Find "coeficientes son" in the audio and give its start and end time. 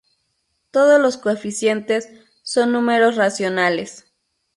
1.17-2.71